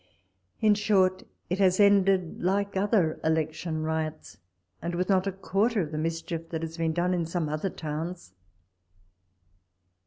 [0.61, 4.37] In short, it has ended like other election riots,
[4.81, 7.69] and with not a quarter of the mischief that has been done in some other
[7.69, 8.33] towns.